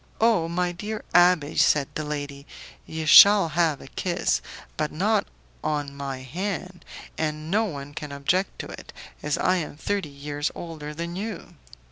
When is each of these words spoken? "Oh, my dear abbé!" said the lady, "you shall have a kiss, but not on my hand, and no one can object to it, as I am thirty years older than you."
"Oh, 0.19 0.47
my 0.47 0.71
dear 0.71 1.03
abbé!" 1.13 1.55
said 1.59 1.87
the 1.93 2.03
lady, 2.03 2.47
"you 2.87 3.05
shall 3.05 3.49
have 3.49 3.81
a 3.81 3.85
kiss, 3.87 4.41
but 4.75 4.91
not 4.91 5.27
on 5.63 5.95
my 5.95 6.21
hand, 6.23 6.83
and 7.19 7.51
no 7.51 7.65
one 7.65 7.93
can 7.93 8.11
object 8.11 8.57
to 8.61 8.65
it, 8.67 8.93
as 9.21 9.37
I 9.37 9.57
am 9.57 9.77
thirty 9.77 10.09
years 10.09 10.49
older 10.55 10.95
than 10.95 11.15
you." 11.15 11.53